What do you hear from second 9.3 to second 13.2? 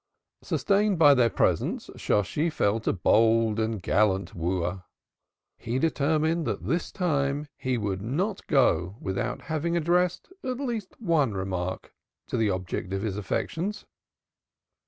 having addressed at least one remark to the object of his